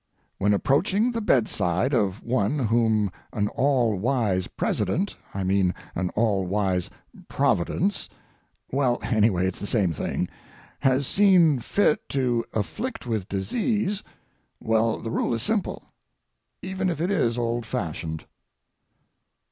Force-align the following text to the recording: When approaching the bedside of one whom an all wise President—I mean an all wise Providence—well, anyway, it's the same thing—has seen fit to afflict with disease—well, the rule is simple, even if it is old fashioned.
When 0.39 0.51
approaching 0.51 1.11
the 1.11 1.21
bedside 1.21 1.93
of 1.93 2.23
one 2.23 2.57
whom 2.57 3.11
an 3.33 3.49
all 3.49 3.95
wise 3.99 4.47
President—I 4.47 5.43
mean 5.43 5.75
an 5.93 6.09
all 6.15 6.43
wise 6.47 6.89
Providence—well, 7.27 8.97
anyway, 9.03 9.45
it's 9.45 9.59
the 9.59 9.67
same 9.67 9.93
thing—has 9.93 11.05
seen 11.05 11.59
fit 11.59 12.09
to 12.09 12.43
afflict 12.51 13.05
with 13.05 13.29
disease—well, 13.29 14.97
the 14.97 15.11
rule 15.11 15.35
is 15.35 15.43
simple, 15.43 15.83
even 16.63 16.89
if 16.89 16.99
it 16.99 17.11
is 17.11 17.37
old 17.37 17.67
fashioned. 17.67 18.25